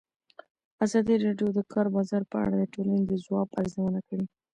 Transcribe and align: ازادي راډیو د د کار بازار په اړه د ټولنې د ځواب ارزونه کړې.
ازادي 0.85 1.15
راډیو 1.25 1.49
د 1.53 1.55
د 1.57 1.59
کار 1.73 1.87
بازار 1.95 2.23
په 2.31 2.37
اړه 2.43 2.55
د 2.57 2.63
ټولنې 2.73 3.03
د 3.07 3.13
ځواب 3.25 3.49
ارزونه 3.59 3.99
کړې. 4.07 4.25